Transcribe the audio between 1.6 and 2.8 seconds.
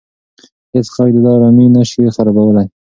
نه شي خرابولی.